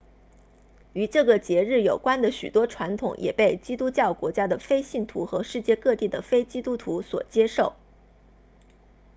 [0.93, 7.73] 与这个节日有关的许多传统也被基督教国家的非信徒和世界各地的非基督徒所接受